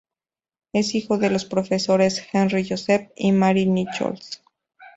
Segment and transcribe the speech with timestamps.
[0.73, 4.41] Es hijo de los profesores Henry Joseph y Mary Nichols.